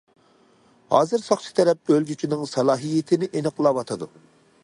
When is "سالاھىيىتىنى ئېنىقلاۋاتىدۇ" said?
2.53-4.09